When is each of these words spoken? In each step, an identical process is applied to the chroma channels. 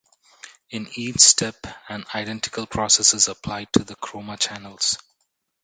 In 0.71 0.87
each 0.95 1.19
step, 1.19 1.67
an 1.87 2.05
identical 2.15 2.65
process 2.65 3.13
is 3.13 3.27
applied 3.27 3.71
to 3.73 3.83
the 3.83 3.95
chroma 3.97 4.35
channels. 4.39 4.97